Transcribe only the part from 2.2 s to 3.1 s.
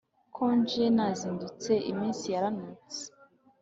yaranutse